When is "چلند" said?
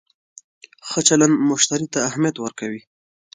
1.07-1.33